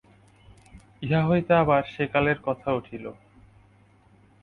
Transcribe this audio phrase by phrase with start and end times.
[1.01, 3.05] ইহা হইতে আবার সেকালের কথা উঠিল।